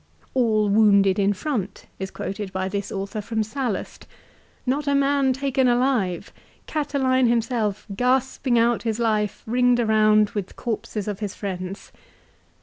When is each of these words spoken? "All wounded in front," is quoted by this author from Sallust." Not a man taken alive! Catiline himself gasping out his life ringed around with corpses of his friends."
"All 0.33 0.67
wounded 0.67 1.19
in 1.19 1.31
front," 1.33 1.85
is 1.99 2.09
quoted 2.09 2.51
by 2.51 2.67
this 2.69 2.91
author 2.91 3.21
from 3.21 3.43
Sallust." 3.43 4.07
Not 4.65 4.87
a 4.87 4.95
man 4.95 5.31
taken 5.31 5.67
alive! 5.67 6.33
Catiline 6.65 7.27
himself 7.27 7.85
gasping 7.95 8.57
out 8.57 8.81
his 8.81 8.97
life 8.97 9.43
ringed 9.45 9.79
around 9.79 10.31
with 10.31 10.55
corpses 10.55 11.07
of 11.07 11.19
his 11.19 11.35
friends." 11.35 11.91